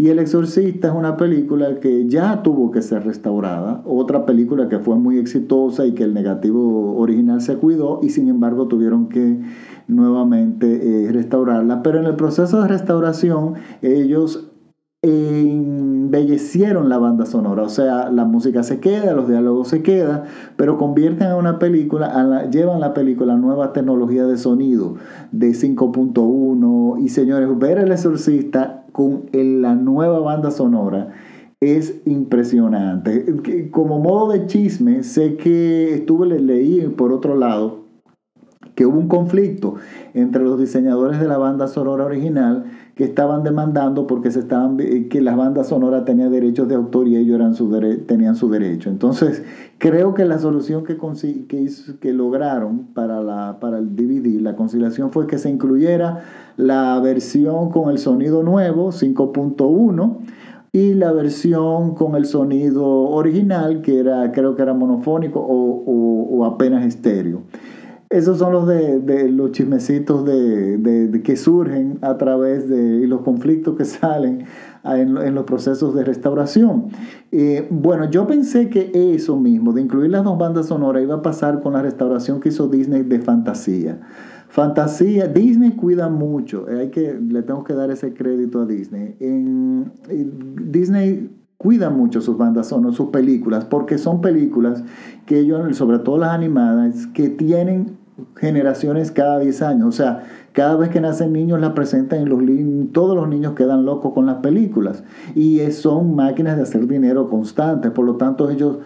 Y 0.00 0.08
El 0.08 0.18
Exorcista 0.18 0.88
es 0.88 0.94
una 0.94 1.18
película 1.18 1.78
que 1.78 2.08
ya 2.08 2.42
tuvo 2.42 2.70
que 2.70 2.80
ser 2.80 3.04
restaurada, 3.04 3.82
otra 3.84 4.24
película 4.24 4.66
que 4.70 4.78
fue 4.78 4.96
muy 4.96 5.18
exitosa 5.18 5.84
y 5.84 5.92
que 5.92 6.04
el 6.04 6.14
negativo 6.14 6.96
original 6.96 7.42
se 7.42 7.56
cuidó 7.56 8.00
y 8.02 8.08
sin 8.08 8.30
embargo 8.30 8.66
tuvieron 8.66 9.10
que 9.10 9.42
nuevamente 9.88 11.04
eh, 11.04 11.12
restaurarla. 11.12 11.82
Pero 11.82 11.98
en 11.98 12.06
el 12.06 12.16
proceso 12.16 12.62
de 12.62 12.68
restauración 12.68 13.56
ellos 13.82 14.50
embellecieron 15.02 16.88
la 16.88 16.96
banda 16.96 17.26
sonora, 17.26 17.62
o 17.64 17.68
sea, 17.68 18.10
la 18.10 18.24
música 18.24 18.62
se 18.62 18.80
queda, 18.80 19.12
los 19.12 19.28
diálogos 19.28 19.68
se 19.68 19.82
quedan, 19.82 20.24
pero 20.56 20.78
convierten 20.78 21.28
a 21.28 21.36
una 21.36 21.58
película, 21.58 22.48
llevan 22.50 22.80
la 22.80 22.94
película 22.94 23.34
a 23.34 23.36
nueva 23.36 23.74
tecnología 23.74 24.24
de 24.24 24.38
sonido 24.38 24.96
de 25.30 25.50
5.1 25.50 27.02
y 27.02 27.08
señores, 27.10 27.48
ver 27.58 27.78
El 27.78 27.92
Exorcista 27.92 28.79
con 28.92 29.26
la 29.32 29.74
nueva 29.74 30.20
banda 30.20 30.50
sonora 30.50 31.12
es 31.60 32.00
impresionante. 32.06 33.70
Como 33.70 33.98
modo 33.98 34.32
de 34.32 34.46
chisme, 34.46 35.02
sé 35.02 35.36
que 35.36 35.94
estuve, 35.94 36.26
leí 36.38 36.80
por 36.88 37.12
otro 37.12 37.36
lado, 37.36 37.80
que 38.74 38.86
hubo 38.86 38.98
un 38.98 39.08
conflicto 39.08 39.74
entre 40.14 40.42
los 40.42 40.58
diseñadores 40.58 41.20
de 41.20 41.28
la 41.28 41.36
banda 41.36 41.68
sonora 41.68 42.06
original 42.06 42.64
que 43.00 43.06
estaban 43.06 43.42
demandando 43.44 44.06
porque 44.06 44.30
se 44.30 44.40
estaban 44.40 44.76
que 44.76 45.22
la 45.22 45.34
banda 45.34 45.64
sonora 45.64 46.04
tenía 46.04 46.28
derechos 46.28 46.68
de 46.68 46.74
autor 46.74 47.08
y 47.08 47.16
ellos 47.16 47.40
tenían 48.06 48.36
su 48.36 48.50
derecho. 48.50 48.90
Entonces, 48.90 49.42
creo 49.78 50.12
que 50.12 50.26
la 50.26 50.38
solución 50.38 50.84
que, 50.84 50.98
que, 51.48 51.70
que 51.98 52.12
lograron 52.12 52.88
para, 52.92 53.22
la, 53.22 53.56
para 53.58 53.78
el 53.78 53.96
DVD, 53.96 54.42
la 54.42 54.54
conciliación 54.54 55.12
fue 55.12 55.26
que 55.26 55.38
se 55.38 55.48
incluyera 55.48 56.24
la 56.58 57.00
versión 57.00 57.70
con 57.70 57.88
el 57.88 57.96
sonido 57.96 58.42
nuevo, 58.42 58.90
5.1, 58.92 60.18
y 60.70 60.92
la 60.92 61.12
versión 61.12 61.94
con 61.94 62.16
el 62.16 62.26
sonido 62.26 62.86
original, 62.86 63.80
que 63.80 63.98
era, 63.98 64.30
creo 64.32 64.56
que 64.56 64.60
era 64.62 64.74
monofónico 64.74 65.40
o 65.40 66.44
apenas 66.44 66.84
estéreo. 66.84 67.44
Esos 68.10 68.38
son 68.38 68.52
los 68.52 68.66
de, 68.66 69.28
los 69.30 69.52
chismecitos 69.52 70.24
de, 70.24 71.20
que 71.22 71.36
surgen 71.36 71.98
a 72.02 72.18
través 72.18 72.68
de 72.68 73.06
los 73.06 73.20
conflictos 73.20 73.76
que 73.76 73.84
salen 73.86 74.46
en, 74.82 75.34
los 75.34 75.44
procesos 75.44 75.94
de 75.94 76.02
restauración. 76.02 76.88
Eh, 77.30 77.68
bueno, 77.70 78.10
yo 78.10 78.26
pensé 78.26 78.68
que 78.68 78.90
eso 79.14 79.38
mismo, 79.38 79.72
de 79.72 79.82
incluir 79.82 80.10
las 80.10 80.24
dos 80.24 80.36
bandas 80.36 80.66
sonoras, 80.66 81.04
iba 81.04 81.14
a 81.14 81.22
pasar 81.22 81.60
con 81.60 81.74
la 81.74 81.82
restauración 81.82 82.40
que 82.40 82.48
hizo 82.48 82.66
Disney 82.66 83.04
de 83.04 83.20
Fantasía. 83.20 84.00
Fantasía, 84.48 85.28
Disney 85.28 85.70
cuida 85.76 86.08
mucho, 86.08 86.68
eh, 86.68 86.80
hay 86.80 86.90
que, 86.90 87.14
le 87.14 87.42
tengo 87.44 87.62
que 87.62 87.74
dar 87.74 87.92
ese 87.92 88.12
crédito 88.12 88.62
a 88.62 88.66
Disney. 88.66 89.14
En, 89.20 89.92
Disney 90.72 91.30
cuida 91.56 91.90
mucho 91.90 92.20
sus 92.20 92.36
bandas 92.36 92.66
sonoras, 92.66 92.96
sus 92.96 93.10
películas, 93.10 93.64
porque 93.66 93.98
son 93.98 94.20
películas 94.20 94.82
que 95.26 95.38
ellos, 95.38 95.76
sobre 95.76 96.00
todo 96.00 96.18
las 96.18 96.32
animadas, 96.32 97.06
que 97.06 97.28
tienen 97.28 97.99
generaciones 98.36 99.10
cada 99.10 99.38
10 99.38 99.62
años. 99.62 99.88
O 99.88 99.92
sea, 99.92 100.22
cada 100.52 100.76
vez 100.76 100.90
que 100.90 101.00
nacen 101.00 101.32
niños 101.32 101.60
la 101.60 101.74
presentan 101.74 102.22
y 102.22 102.24
los, 102.24 102.40
todos 102.92 103.16
los 103.16 103.28
niños 103.28 103.54
quedan 103.54 103.84
locos 103.84 104.12
con 104.12 104.26
las 104.26 104.36
películas. 104.36 105.04
Y 105.34 105.60
son 105.70 106.14
máquinas 106.16 106.56
de 106.56 106.62
hacer 106.62 106.86
dinero 106.86 107.28
constantes. 107.28 107.90
Por 107.92 108.04
lo 108.04 108.16
tanto, 108.16 108.50
ellos 108.50 108.78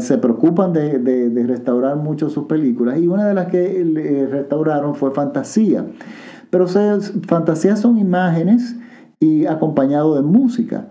se 0.00 0.18
preocupan 0.18 0.72
de, 0.72 1.44
restaurar 1.46 1.96
mucho 1.96 2.30
sus 2.30 2.44
películas. 2.44 2.98
Y 2.98 3.08
una 3.08 3.26
de 3.26 3.34
las 3.34 3.48
que 3.48 4.28
restauraron 4.30 4.94
fue 4.94 5.10
Fantasía. 5.10 5.86
Pero 6.50 6.64
o 6.64 7.00
Fantasía 7.26 7.76
son 7.76 7.98
imágenes 7.98 8.76
y 9.20 9.46
acompañado 9.46 10.14
de 10.14 10.22
música. 10.22 10.88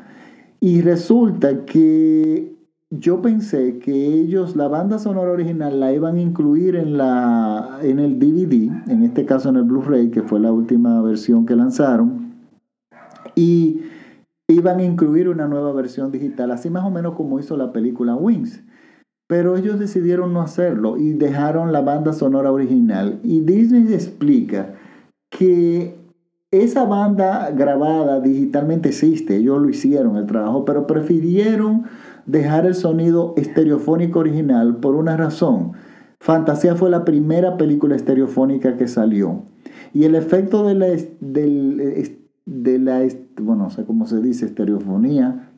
Y 0.60 0.82
resulta 0.82 1.66
que 1.66 2.57
yo 2.90 3.22
pensé 3.22 3.80
que 3.80 3.92
ellos, 3.92 4.56
la 4.56 4.68
banda 4.68 4.98
sonora 4.98 5.32
original, 5.32 5.80
la 5.80 5.92
iban 5.94 6.16
a 6.16 6.22
incluir 6.22 6.76
en, 6.76 6.98
la, 6.98 7.80
en 7.82 8.00
el 8.00 8.18
DVD, 8.18 8.90
en 8.90 9.04
este 9.04 9.26
caso 9.26 9.50
en 9.50 9.58
el 9.58 9.64
Blu-ray, 9.64 10.10
que 10.10 10.24
fue 10.24 10.40
la 10.40 10.52
última 10.52 11.02
versión 11.02 11.46
que 11.46 11.56
lanzaron, 11.56 12.34
y 13.36 13.82
iban 14.48 14.80
a 14.80 14.84
incluir 14.84 15.28
una 15.28 15.48
nueva 15.48 15.74
versión 15.74 16.12
digital, 16.12 16.52
así 16.52 16.70
más 16.70 16.86
o 16.86 16.90
menos 16.90 17.16
como 17.16 17.40
hizo 17.40 17.58
la 17.58 17.74
película 17.74 18.16
Wings. 18.16 18.64
Pero 19.28 19.58
ellos 19.58 19.78
decidieron 19.78 20.32
no 20.32 20.42
hacerlo 20.42 20.98
y 20.98 21.12
dejaron 21.12 21.74
la 21.74 21.82
banda 21.82 22.14
sonora 22.14 22.50
original. 22.50 23.20
Y 23.24 23.42
Disney 23.42 23.94
explica 23.94 24.76
que 25.30 25.98
esa 26.50 26.86
banda 26.86 27.52
grabada 27.52 28.22
digitalmente 28.22 28.90
existe, 28.90 29.36
ellos 29.36 29.62
lo 29.62 29.70
hicieron 29.70 30.16
el 30.16 30.26
trabajo, 30.26 30.64
pero 30.64 30.88
prefirieron 30.88 31.84
dejar 32.28 32.68
el 32.68 32.76
sonido 32.76 33.34
estereofónico 33.38 34.20
original 34.20 34.78
por 34.78 34.96
una 34.96 35.18
razón. 35.18 35.72
Fantasía 36.20 36.76
fue 36.76 36.90
la 36.90 37.06
primera 37.06 37.58
película 37.58 37.96
estereofónica 37.96 38.78
que 38.78 38.88
salió. 38.88 39.44
Y 39.94 40.04
el 40.04 40.14
efecto 40.16 40.68
de 40.68 40.76
la, 42.80 43.08
bueno, 43.42 43.64
no 43.64 43.70
sé 43.70 43.86
cómo 43.86 44.06
se 44.06 44.22
dice, 44.22 44.46
estereofonía, 44.46 45.50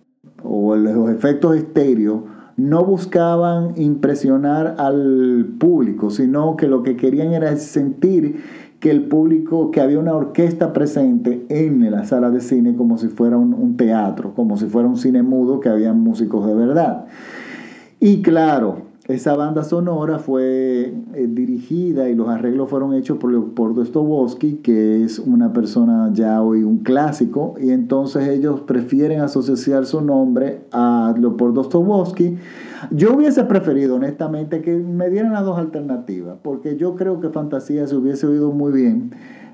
o 0.44 0.76
los 0.76 1.10
efectos 1.10 1.58
estéreo, 1.58 2.26
no 2.56 2.84
buscaban 2.84 3.74
impresionar 3.78 4.76
al 4.80 5.56
público, 5.60 6.10
sino 6.10 6.58
que 6.58 6.68
lo 6.68 6.84
que 6.84 6.98
querían 6.98 7.34
era 7.34 7.56
sentir 7.56 8.44
que 8.80 8.92
el 8.92 9.04
público, 9.04 9.72
que 9.72 9.82
había 9.82 10.00
una 10.00 10.14
orquesta 10.14 10.72
presente 10.72 11.46
en 11.50 11.92
la 11.92 12.06
sala 12.06 12.32
de 12.32 12.40
cine 12.40 12.76
como 12.76 12.98
si 12.98 13.08
fuera 13.08 13.38
un, 13.38 13.76
teatro, 13.76 14.34
como 14.36 14.58
si 14.58 14.66
fuera 14.66 14.88
un 14.88 14.98
cine 14.98 15.22
mudo 15.22 15.60
que 15.60 15.70
había 15.70 15.94
músicos 15.94 16.48
de 16.48 16.56
verdad. 16.56 17.06
Y 18.00 18.22
claro, 18.22 18.84
esa 19.10 19.36
banda 19.36 19.64
sonora 19.64 20.20
fue 20.20 20.94
eh, 21.14 21.28
dirigida 21.30 22.10
y 22.10 22.16
los 22.16 22.30
arreglos 22.30 22.70
fueron 22.70 22.94
hechos 22.94 23.18
por, 23.18 23.54
por 23.54 23.74
Dostoevsky, 23.74 24.56
que 24.64 25.04
es 25.04 25.20
una 25.20 25.52
persona 25.52 26.12
ya 26.14 26.42
hoy 26.42 26.64
un 26.64 26.78
clásico, 26.78 27.56
y 27.62 27.72
entonces 27.72 28.30
ellos 28.30 28.62
prefieren 28.62 29.20
asociar 29.20 29.86
su 29.86 30.00
nombre 30.00 30.62
a 30.72 31.14
por 31.38 31.54
Dostoevsky. 31.54 32.38
Yo 32.92 33.16
hubiese 33.16 33.44
preferido, 33.44 33.96
honestamente, 33.96 34.62
que 34.62 34.76
me 34.76 35.10
dieran 35.10 35.34
las 35.34 35.46
dos 35.46 35.58
alternativas, 35.58 36.38
porque 36.42 36.78
yo 36.78 36.96
creo 36.96 37.20
que 37.20 37.30
Fantasía 37.30 37.88
se 37.88 37.96
hubiese 37.96 38.28
oído 38.28 38.52
muy 38.52 38.72
bien, 38.72 39.12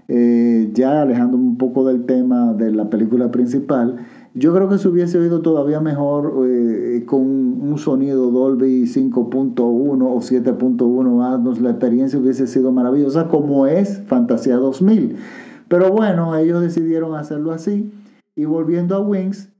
eh, 0.07 0.69
ya 0.73 1.01
alejando 1.01 1.37
un 1.37 1.57
poco 1.57 1.85
del 1.85 2.05
tema 2.05 2.53
de 2.53 2.71
la 2.71 2.89
película 2.89 3.31
principal 3.31 4.05
yo 4.37 4.53
creo 4.53 4.67
que 4.67 4.77
se 4.77 4.89
hubiese 4.89 5.17
oído 5.17 5.41
todavía 5.41 5.79
mejor 5.79 6.45
eh, 6.45 7.03
con 7.05 7.21
un 7.21 7.77
sonido 7.77 8.31
Dolby 8.31 8.83
5.1 8.83 9.61
o 9.61 10.17
7.1 10.17 11.33
Atmos. 11.33 11.61
La 11.61 11.69
experiencia 11.69 12.19
hubiese 12.19 12.45
sido 12.45 12.73
maravillosa 12.73 13.29
como 13.29 13.65
es 13.65 14.03
Fantasía 14.07 14.57
2000. 14.57 15.15
Pero 15.69 15.89
bueno, 15.89 16.35
ellos 16.35 16.61
decidieron 16.61 17.15
hacerlo 17.15 17.53
así. 17.53 17.93
Y 18.35 18.43
volviendo 18.43 18.97
a 18.97 18.99
Wings, 18.99 19.53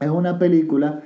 es 0.00 0.10
una 0.10 0.36
película 0.36 1.02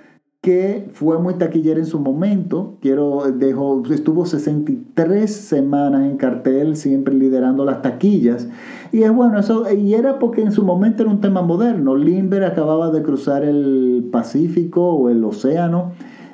que 0.46 0.88
fue 0.92 1.18
muy 1.18 1.34
taquillera 1.34 1.80
en 1.80 1.86
su 1.86 1.98
momento. 1.98 2.76
Quiero, 2.80 3.32
dejó, 3.34 3.82
estuvo 3.90 4.26
63 4.26 5.28
semanas 5.28 6.04
en 6.04 6.16
cartel, 6.16 6.76
siempre 6.76 7.12
liderando 7.14 7.64
las 7.64 7.82
taquillas. 7.82 8.48
Y 8.92 9.02
es 9.02 9.12
bueno, 9.12 9.40
eso, 9.40 9.64
y 9.74 9.94
era 9.94 10.20
porque 10.20 10.42
en 10.42 10.52
su 10.52 10.62
momento 10.62 11.02
era 11.02 11.10
un 11.10 11.20
tema 11.20 11.42
moderno. 11.42 11.96
Limber 11.96 12.44
acababa 12.44 12.92
de 12.92 13.02
cruzar 13.02 13.42
el 13.42 14.08
Pacífico 14.12 14.88
o 14.88 15.08
el 15.08 15.24
océano, 15.24 15.90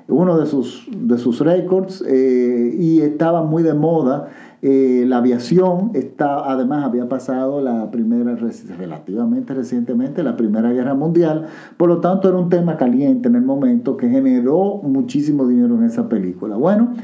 uno 0.08 0.38
de 0.38 0.44
sus, 0.44 0.86
de 0.94 1.16
sus 1.16 1.40
récords, 1.40 2.04
eh, 2.06 2.76
y 2.78 3.00
estaba 3.00 3.42
muy 3.42 3.62
de 3.62 3.72
moda 3.72 4.28
eh, 4.64 5.04
la 5.08 5.16
aviación 5.16 5.90
está, 5.92 6.48
además 6.48 6.84
había 6.84 7.08
pasado 7.08 7.60
la 7.60 7.90
primera, 7.90 8.36
relativamente 8.78 9.54
recientemente, 9.54 10.22
la 10.22 10.36
Primera 10.36 10.72
Guerra 10.72 10.94
Mundial, 10.94 11.46
por 11.76 11.88
lo 11.88 12.00
tanto 12.00 12.28
era 12.28 12.38
un 12.38 12.48
tema 12.48 12.76
caliente 12.76 13.28
en 13.28 13.34
el 13.34 13.42
momento 13.42 13.96
que 13.96 14.08
generó 14.08 14.80
muchísimo 14.84 15.48
dinero 15.48 15.74
en 15.74 15.82
esa 15.82 16.08
película. 16.08 16.54
Bueno, 16.56 16.94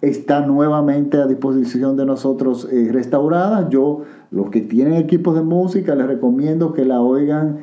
está 0.00 0.46
nuevamente 0.46 1.16
a 1.16 1.26
disposición 1.26 1.96
de 1.96 2.06
nosotros 2.06 2.68
eh, 2.70 2.90
restaurada. 2.92 3.68
Yo, 3.68 4.02
los 4.30 4.50
que 4.50 4.60
tienen 4.60 4.94
equipos 4.94 5.34
de 5.34 5.42
música, 5.42 5.96
les 5.96 6.06
recomiendo 6.06 6.72
que 6.72 6.84
la 6.84 7.00
oigan, 7.00 7.58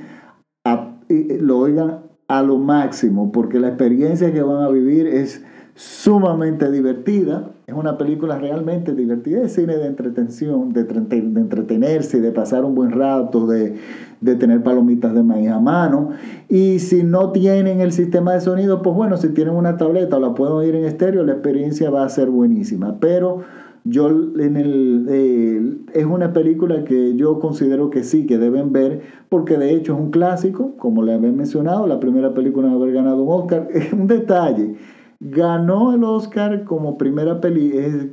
eh, 1.07 1.37
lo 1.39 1.59
oigan 1.59 2.01
a 2.27 2.43
lo 2.43 2.57
máximo, 2.57 3.31
porque 3.31 3.61
la 3.61 3.69
experiencia 3.69 4.33
que 4.33 4.41
van 4.41 4.63
a 4.63 4.67
vivir 4.67 5.07
es 5.07 5.45
sumamente 5.75 6.71
divertida. 6.71 7.51
Es 7.67 7.75
una 7.75 7.97
película 7.97 8.39
realmente 8.39 8.93
divertida, 8.93 9.41
es 9.41 9.53
cine 9.53 9.75
de 9.75 9.87
entretención, 9.87 10.71
de, 10.71 10.85
de 10.85 11.17
entretenerse, 11.17 12.21
de 12.21 12.31
pasar 12.31 12.63
un 12.63 12.75
buen 12.75 12.91
rato, 12.91 13.45
de, 13.45 13.75
de, 14.21 14.35
tener 14.35 14.63
palomitas 14.63 15.13
de 15.13 15.21
maíz 15.21 15.49
a 15.49 15.59
mano. 15.59 16.11
Y 16.47 16.79
si 16.79 17.03
no 17.03 17.31
tienen 17.31 17.81
el 17.81 17.91
sistema 17.91 18.33
de 18.33 18.41
sonido, 18.41 18.81
pues 18.81 18.95
bueno, 18.95 19.17
si 19.17 19.29
tienen 19.29 19.53
una 19.53 19.75
tableta 19.75 20.17
o 20.17 20.19
la 20.19 20.33
pueden 20.33 20.53
oír 20.53 20.75
en 20.75 20.85
estéreo, 20.85 21.23
la 21.23 21.33
experiencia 21.33 21.89
va 21.89 22.05
a 22.05 22.09
ser 22.09 22.29
buenísima. 22.29 22.97
Pero 22.99 23.41
yo 23.83 24.09
en 24.09 24.55
el, 24.55 25.07
eh, 25.09 25.77
es 25.93 26.05
una 26.05 26.31
película 26.31 26.85
que 26.85 27.15
yo 27.15 27.39
considero 27.39 27.89
que 27.89 28.03
sí, 28.03 28.25
que 28.25 28.37
deben 28.37 28.71
ver, 28.71 29.01
porque 29.27 29.57
de 29.57 29.73
hecho 29.73 29.93
es 29.93 29.99
un 29.99 30.11
clásico, 30.11 30.75
como 30.77 31.03
le 31.03 31.13
había 31.13 31.31
mencionado, 31.31 31.85
la 31.85 31.99
primera 31.99 32.33
película 32.33 32.67
en 32.67 32.75
haber 32.75 32.93
ganado 32.93 33.23
un 33.23 33.41
Oscar. 33.41 33.67
Es 33.73 33.91
un 33.91 34.07
detalle 34.07 34.75
ganó 35.19 35.93
el 35.93 36.03
Oscar 36.03 36.63
como 36.65 36.97
primera 36.97 37.41
peli, 37.41 37.77
es 37.77 38.07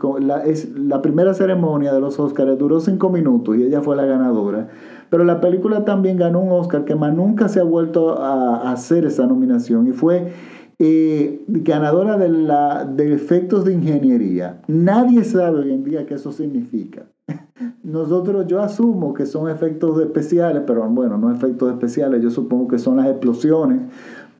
la, 0.76 1.02
primera 1.02 1.34
ceremonia 1.34 1.92
de 1.92 2.00
los 2.00 2.18
Oscars, 2.18 2.58
duró 2.58 2.80
cinco 2.80 3.10
minutos 3.10 3.56
y 3.56 3.64
ella 3.64 3.80
fue 3.80 3.96
la 3.96 4.06
ganadora. 4.06 4.68
Pero 5.10 5.24
la 5.24 5.40
película 5.40 5.84
también 5.84 6.16
ganó 6.16 6.40
un 6.40 6.52
Oscar 6.52 6.84
que 6.84 6.94
más 6.94 7.14
nunca 7.14 7.48
se 7.48 7.60
ha 7.60 7.64
vuelto 7.64 8.18
a, 8.20 8.72
hacer 8.72 9.04
esa 9.04 9.26
nominación 9.26 9.86
y 9.86 9.92
fue 9.92 10.32
eh, 10.78 11.44
ganadora 11.48 12.16
de, 12.16 12.28
la, 12.28 12.84
de 12.84 13.12
efectos 13.12 13.64
de 13.64 13.74
ingeniería. 13.74 14.62
Nadie 14.68 15.24
sabe 15.24 15.60
hoy 15.60 15.72
en 15.72 15.84
día 15.84 16.06
qué 16.06 16.14
eso 16.14 16.32
significa. 16.32 17.06
Nosotros, 17.82 18.46
yo 18.46 18.62
asumo 18.62 19.12
que 19.12 19.26
son 19.26 19.50
efectos 19.50 20.00
especiales, 20.00 20.62
pero 20.66 20.88
bueno, 20.88 21.18
no 21.18 21.30
efectos 21.30 21.70
especiales, 21.70 22.22
yo 22.22 22.30
supongo 22.30 22.68
que 22.68 22.78
son 22.78 22.96
las 22.96 23.06
explosiones 23.06 23.80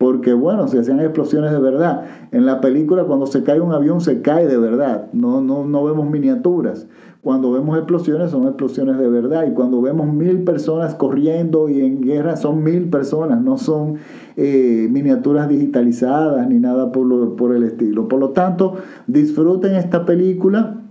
porque 0.02 0.32
bueno, 0.32 0.66
se 0.66 0.80
hacían 0.80 0.99
explosiones 0.99 1.52
de 1.52 1.61
verdad. 1.61 2.06
En 2.32 2.44
la 2.44 2.61
película 2.61 3.04
cuando 3.04 3.26
se 3.28 3.44
cae 3.44 3.61
un 3.61 3.71
avión 3.71 4.00
se 4.00 4.21
cae 4.21 4.49
de 4.49 4.59
verdad, 4.59 5.06
no, 5.12 5.40
no, 5.40 5.64
no 5.64 5.85
vemos 5.85 6.11
miniaturas. 6.11 6.88
Cuando 7.21 7.52
vemos 7.52 7.78
explosiones 7.78 8.32
son 8.32 8.49
explosiones 8.49 8.99
de 8.99 9.09
verdad 9.09 9.47
y 9.47 9.52
cuando 9.52 9.80
vemos 9.80 10.12
mil 10.12 10.42
personas 10.42 10.97
corriendo 10.97 11.68
y 11.68 11.82
en 11.82 12.00
guerra 12.00 12.35
son 12.37 12.64
mil 12.64 12.90
personas, 12.90 13.40
no 13.40 13.59
son 13.59 13.99
eh, 14.37 14.88
miniaturas 14.90 15.49
digitalizadas 15.49 16.49
ni 16.49 16.59
nada 16.59 16.90
por, 16.90 17.37
por 17.37 17.54
el 17.54 17.62
estilo. 17.62 18.09
Por 18.09 18.18
lo 18.18 18.30
tanto, 18.30 18.75
disfruten 19.06 19.76
esta 19.76 20.04
película 20.04 20.81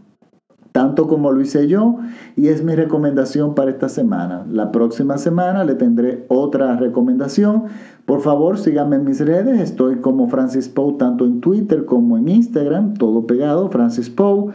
tanto 0.72 1.08
como 1.08 1.32
lo 1.32 1.42
hice 1.42 1.68
yo, 1.68 1.98
y 2.36 2.48
es 2.48 2.63
mi 2.63 2.75
recomendación 2.75 3.56
para 3.56 3.72
esta 3.72 3.90
semana. 3.90 4.46
La 4.50 4.72
próxima 4.72 5.18
semana 5.18 5.63
le 5.63 5.75
tendré 5.75 6.25
otra 6.30 6.78
recomendación. 6.78 7.63
Por 8.06 8.22
favor, 8.22 8.58
síganme 8.58 8.96
en 8.96 9.06
mis 9.06 9.20
redes, 9.20 9.60
estoy 9.60 9.98
como 9.98 10.28
Francis 10.28 10.70
Poe 10.70 10.94
tanto 10.94 11.25
en 11.25 11.42
Twitter 11.42 11.86
como 11.86 12.18
en 12.18 12.30
Instagram, 12.30 12.94
todo 12.94 13.28
pegado, 13.28 13.70
Francis 13.70 14.10
Poe. 14.10 14.54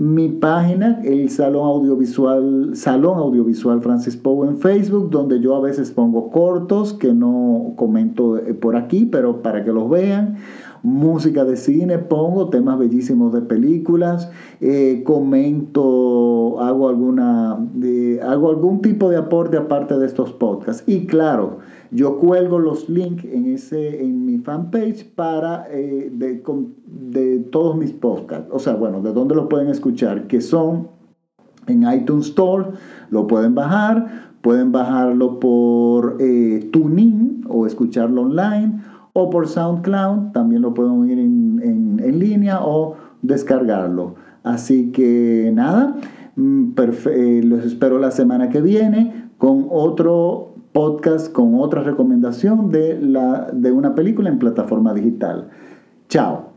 Mi 0.00 0.28
página, 0.28 1.00
el 1.02 1.28
Salón 1.28 1.66
Audiovisual, 1.66 2.70
Salón 2.74 3.18
Audiovisual 3.18 3.82
Francis 3.82 4.16
Poe 4.16 4.46
en 4.46 4.56
Facebook, 4.56 5.10
donde 5.10 5.40
yo 5.40 5.56
a 5.56 5.60
veces 5.60 5.90
pongo 5.90 6.30
cortos 6.30 6.92
que 6.92 7.12
no 7.12 7.72
comento 7.74 8.38
eh, 8.38 8.54
por 8.54 8.76
aquí, 8.76 9.06
pero 9.06 9.42
para 9.42 9.64
que 9.64 9.72
los 9.72 9.90
vean 9.90 10.36
música 10.88 11.44
de 11.44 11.56
cine, 11.56 11.98
pongo 11.98 12.48
temas 12.48 12.78
bellísimos 12.78 13.32
de 13.32 13.42
películas, 13.42 14.30
eh, 14.60 15.02
comento, 15.04 16.60
hago, 16.60 16.88
alguna, 16.88 17.52
hago 18.22 18.50
algún 18.50 18.80
tipo 18.80 19.10
de 19.10 19.16
aporte 19.16 19.56
aparte 19.56 19.98
de 19.98 20.06
estos 20.06 20.32
podcasts. 20.32 20.82
Y 20.86 21.06
claro, 21.06 21.58
yo 21.90 22.18
cuelgo 22.18 22.58
los 22.58 22.88
links 22.88 23.24
en, 23.24 23.46
ese, 23.46 24.02
en 24.02 24.24
mi 24.24 24.38
fanpage 24.38 25.04
para 25.14 25.66
eh, 25.70 26.10
de, 26.12 26.42
de 26.86 27.38
todos 27.50 27.76
mis 27.76 27.92
podcasts. 27.92 28.48
O 28.50 28.58
sea, 28.58 28.74
bueno, 28.74 29.00
de 29.00 29.12
dónde 29.12 29.34
los 29.34 29.46
pueden 29.46 29.68
escuchar, 29.68 30.26
que 30.26 30.40
son 30.40 30.88
en 31.66 31.90
iTunes 31.92 32.26
Store, 32.26 32.70
lo 33.10 33.26
pueden 33.26 33.54
bajar, 33.54 34.32
pueden 34.42 34.72
bajarlo 34.72 35.38
por 35.40 36.16
eh, 36.20 36.68
TuneIn 36.72 37.44
o 37.48 37.66
escucharlo 37.66 38.22
online 38.22 38.80
o 39.18 39.30
por 39.30 39.48
SoundCloud, 39.48 40.32
también 40.32 40.62
lo 40.62 40.74
pueden 40.74 40.92
oír 40.92 41.18
en, 41.18 41.60
en, 42.02 42.18
línea 42.18 42.60
o 42.62 42.94
descargarlo. 43.22 44.14
Así 44.44 44.92
que 44.92 45.50
nada, 45.52 45.96
mm, 46.36 46.70
eh, 47.10 47.40
los 47.44 47.64
espero 47.64 47.98
la 47.98 48.10
semana 48.10 48.48
que 48.48 48.60
viene 48.60 49.30
con 49.38 49.66
otro 49.70 50.54
podcast, 50.72 51.32
con 51.32 51.56
otra 51.56 51.82
recomendación 51.82 52.70
de, 52.70 53.00
la, 53.00 53.50
de 53.52 53.72
una 53.72 53.94
película 53.94 54.28
en 54.28 54.38
plataforma 54.38 54.94
digital. 54.94 55.48
Chao. 56.08 56.47